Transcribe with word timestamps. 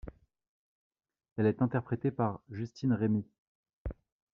Elle 1.37 1.45
est 1.45 1.61
interprétée 1.61 2.09
par 2.09 2.41
Justine 2.49 2.93
Rémy. 2.93 3.23